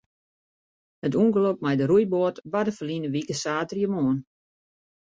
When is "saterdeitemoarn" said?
3.41-4.19